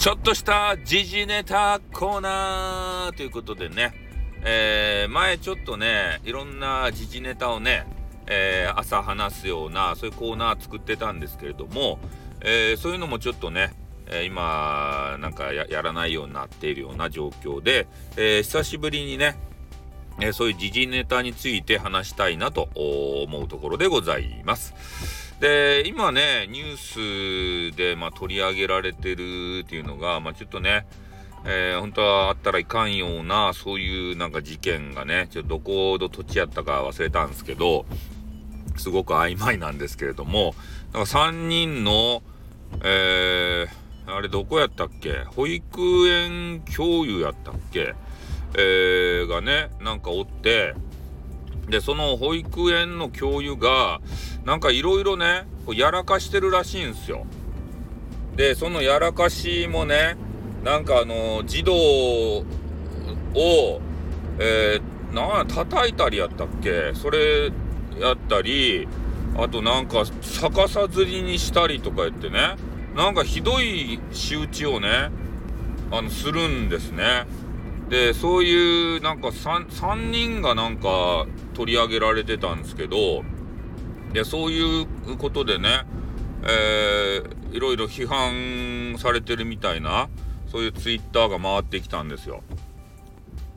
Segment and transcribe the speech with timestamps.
[0.00, 3.92] ちょっとした時事ネタコーナーということでね、
[4.42, 7.84] えー、前ちょっとね、いろんな時事ネタをね、
[8.26, 11.98] えー、朝話すような、そういうコーナー作ってたんですけれども、
[12.40, 13.74] えー、そういうのもちょっとね、
[14.06, 17.86] え今、なんかやらないようになっているような状況で、
[18.16, 19.36] え久しぶりにね、
[20.18, 25.29] えそういう時事ネタについて話したいなと思うところでございます。
[25.40, 30.86] で、今ね、ニュースで、まあ、取り上げられてるっていうのが、まあ、ちょっとね、
[31.46, 37.86] えー、本当はあったらいかんような、そういうなんか事件がね、ちょっとどこの土地やったか忘れたんですけど、
[38.76, 40.54] すごく曖昧なんですけれども、
[40.92, 42.22] なんか3人の、
[42.84, 45.24] えー、あれどこやったっけ？
[45.24, 47.94] 保育園教諭やったっけ？
[48.58, 50.74] えー、がね、なんかおって、
[51.70, 54.00] で、その保育園の教諭が、
[54.44, 57.26] なんかいろいろね、こうやらかしてるらしいんですよ。
[58.36, 60.16] で、そのやらかしもね、
[60.64, 62.44] なんかあの、児童を、
[64.38, 66.92] えー、なん、叩いたりやったっけ？
[66.94, 67.52] それ
[67.98, 68.86] やったり、
[69.36, 72.56] あとなんか逆さずりにしたりとか言ってね、
[72.94, 75.10] なんかひどい仕打ちをね、
[75.90, 77.26] あの、するんですね。
[77.90, 83.24] で、そういうなんか 3, 3人がなんか取り上げられてたんですけど、
[84.12, 84.86] で、そういう
[85.18, 85.84] ことでね、
[86.44, 90.08] えー、いろいろ批判されてるみたいな、
[90.46, 92.42] そういうツイッターが回ってきたんですよ。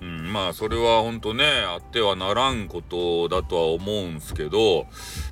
[0.00, 4.86] うん、まあ、それは本当ね、あってはならんことだとは思うんすけど、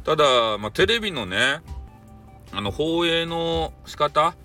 [0.05, 1.61] ただ、まあ、テレビのね、
[2.53, 4.37] あの、放映の仕方、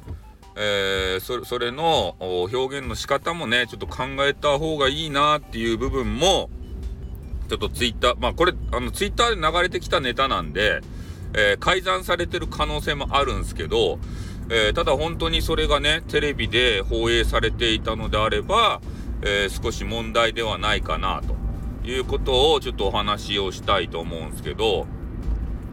[0.57, 6.49] えー、それの表現の仕方もね、ちょっと考えた方がいいなっていう部分も、
[7.49, 10.81] ちょっとツイッター、まあこれ、あのツイッターで流れてきたネタなんで、
[11.33, 13.99] えー、改ざんされてる可能性もあるんですけど、
[14.49, 18.81] えー、ただ本当にそれがね、テレビで放映されていたのであれば、
[19.21, 21.35] えー、少し問題ではないかな、と
[21.87, 24.87] いうことをちょっとお話をしたいと思うんですけど、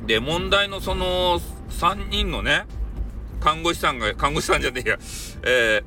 [0.06, 1.38] で、問題のその
[1.70, 2.64] 3人のね、
[3.42, 4.98] 看護師さんが、看護師さんじゃねえや、
[5.42, 5.82] え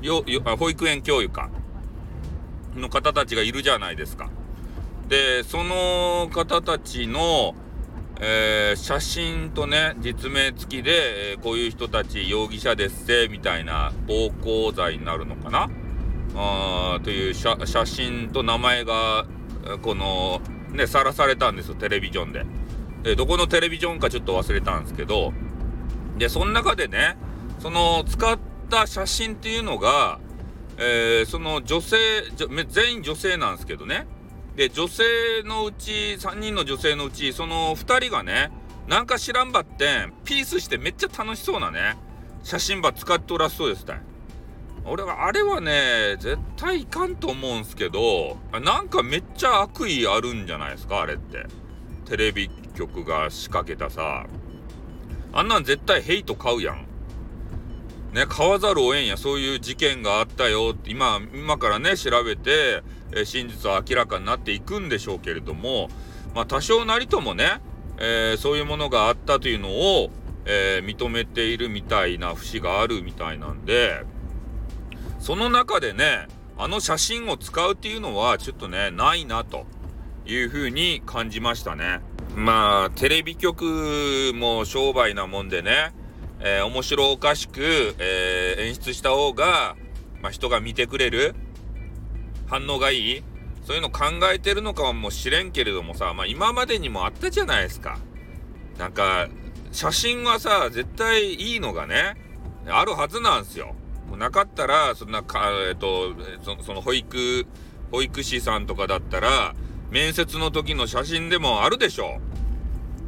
[0.00, 1.50] ー、よ、よ、保育園教諭か、
[2.74, 4.30] の方たちがいるじゃないですか。
[5.08, 7.54] で、その方たちの、
[8.18, 15.68] えー、写真とね、実名付きで、えー、こういう人たち容疑者ですせ、みたいな暴行罪になるのかな
[16.34, 19.26] あという写真と名前が、
[19.82, 20.40] この、
[20.70, 22.46] ね、さらされたんですよ、テレビジョンで。
[23.02, 25.34] で、どこのテレビジョンかちょっと忘れたんですけど、
[26.18, 27.16] で、その中でね、
[27.58, 28.38] その使っ
[28.70, 30.18] た写真っていうのが、
[30.78, 31.96] えー、その女性、
[32.68, 34.06] 全員女性なんですけどね、
[34.56, 35.04] で、女性
[35.44, 38.50] のうち、3人の女性のうち、その2人がね、
[38.88, 41.96] なんか知らんばってん、ピースしてめっちゃ楽しそうなね、
[42.42, 44.00] 写真ば使っておらそうですたい。
[44.84, 51.46] 俺は、あれはね、絶対いかんと思うんすけど、なんかめっちゃ悪意あるんじゃないですか、あれって。
[52.06, 54.26] テレビ局が仕掛けたさ。
[55.36, 56.86] あんなん絶対ヘイト買うやん。
[58.14, 59.18] ね、買わざるを得んや。
[59.18, 60.90] そういう事件があったよって。
[60.90, 62.82] 今、今からね、調べて、
[63.14, 65.90] え真実は明らかになっていくんでしょうけれども、
[66.34, 67.60] まあ、多少なりともね、
[67.98, 70.10] えー、そういうものがあったというのを、
[70.46, 74.04] えー、認めているみたいな節があるみたいなんで、
[75.18, 79.66] その中でね、あの写真を使うっていうのはちょっとね、ないなと
[80.24, 82.00] いうふうに感じましたね。
[82.36, 85.94] まあ、テレビ局も商売なもんでね、
[86.40, 89.74] えー、面白おかしく、えー、演出した方が、
[90.20, 91.34] まあ、人が見てくれる。
[92.46, 93.24] 反応がいい
[93.64, 97.98] そういうの考えてるのかもしれんけれどもさ、まあ今までにもあったじゃないですか。
[98.78, 99.26] なんか、
[99.72, 102.14] 写真はさ、絶対いいのがね、
[102.68, 103.74] あるはずなんですよ。
[104.16, 106.14] なかったら、そんなか、えっと、
[106.44, 107.46] そその保育、
[107.90, 109.56] 保育士さんとかだったら、
[109.90, 112.20] 面接の時の写真でもあるでしょ。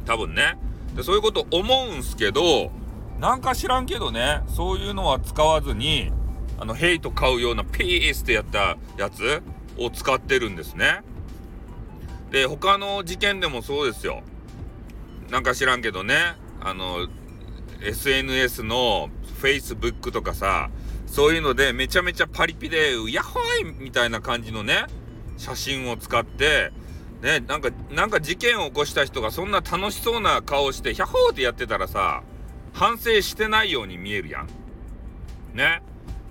[0.05, 0.57] 多分ね。
[0.95, 2.71] でそういうこと思うんすけど、
[3.19, 6.11] なんか知らんけどね、そういうのは使わずに、
[6.57, 9.41] あの、ヘイト買うようなピースってやったやつ
[9.77, 11.01] を使ってるんですね。
[12.31, 14.23] で、他の事件でもそうですよ。
[15.29, 16.15] なんか知らんけどね、
[16.61, 17.07] あの、
[17.81, 19.09] SNS の
[19.41, 20.69] Facebook とかさ、
[21.05, 24.85] そういうのでめちゃめちゃパリピで、ヤッホーイみたいな感じのね、
[25.37, 26.71] 写真を使って、
[27.21, 32.23] ね、なんか、なんか事件を起こした人がそんな楽しそうな顔して、ヒャッホーってやってたらさ、
[32.73, 34.47] 反省してないように見えるやん。
[35.53, 35.81] ね。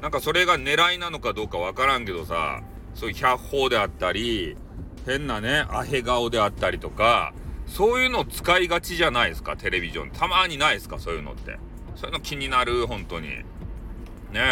[0.00, 2.62] なんかそれが狙いなのかどうかわからんけどさ、
[2.94, 4.56] そういう百歩であったり、
[5.05, 7.34] 変なね、アヘ顔であったりとか、
[7.67, 10.11] そういうの使いがちじゃないですか、テレビジョン。
[10.11, 11.58] たまにないですか、そういうのって。
[11.96, 13.29] そういうの気になる、本当に。
[13.29, 13.44] ね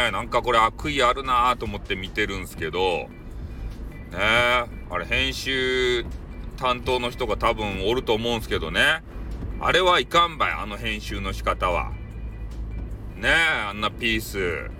[0.08, 3.08] え、なんかこれ悪意あるなと思って見てるんすけど、ね
[4.14, 6.04] え、あれ編集
[6.56, 9.02] 担当の人が多分おると思うんすけどね。
[9.60, 11.92] あれはいかんばい、あの編集の仕方は。
[13.16, 13.32] ねえ、
[13.68, 14.70] あんなピース。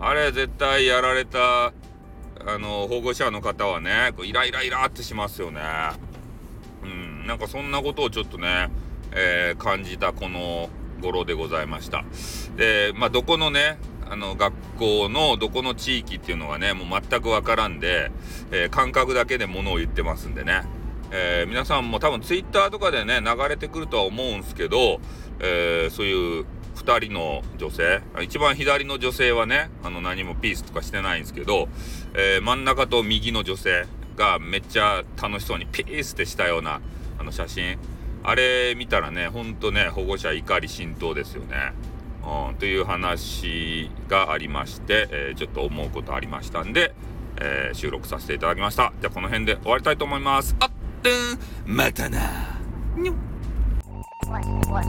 [0.00, 1.72] あれ絶対やられた、あ
[2.58, 5.60] の、保護者の方はね、こうイライライラってしますよね。
[6.82, 8.70] うん、なんかそんなことをちょっとね、
[9.12, 10.70] えー、感じたこの
[11.02, 12.04] 頃でございました。
[12.56, 13.78] で、まあ、どこのね、
[14.08, 18.10] あの、学校のどこの地域っていうのはね、もう全くわからんで、
[18.50, 20.62] えー、感覚だけでものを言ってますんでね。
[21.10, 25.00] えー、皆さんも多分ツイッターとかでね、流れてくるとは思うんすけど、
[25.40, 26.46] えー、そういう
[26.76, 31.68] 2人の女性、一番左の女性はね、あの何もピースとかしてないんですけど、
[32.14, 36.80] えー、真ん中と右の女性がめっちゃ楽しそうにピースってしたような
[37.18, 37.78] あの写真、
[38.22, 41.72] あれ見たらね、ほんとね、保護者怒り浸透ですよね。
[42.50, 46.94] うん、という話がありまして、え、ちょっと思うことありましたんで、
[47.40, 48.92] え、収録させていただきました。
[49.00, 50.54] じゃあこの辺で終わりたいと思います。
[50.60, 52.18] あってん、またな。
[52.96, 53.14] にょ
[54.28, 54.84] what,